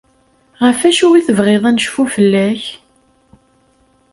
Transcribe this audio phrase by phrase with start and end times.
[0.65, 2.63] Ɣef acu i tebɣiḍ ad necfu fell-ak?